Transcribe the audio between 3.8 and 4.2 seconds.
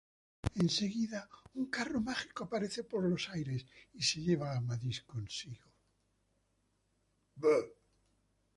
y se